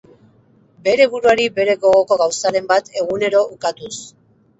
Bere 0.85 1.03
buruari 1.11 1.43
bere 1.57 1.75
gogoko 1.83 2.17
gauzaren 2.21 2.71
bat 2.73 2.89
egunero 3.03 3.43
ukatuz. 3.57 3.93